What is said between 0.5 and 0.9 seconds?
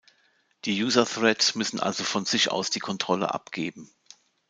Die